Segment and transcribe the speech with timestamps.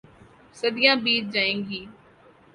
[0.59, 1.81] صدیاں بیت جائیں گی۔